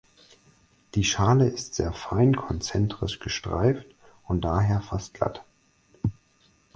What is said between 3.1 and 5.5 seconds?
gestreift und daher fast glatt.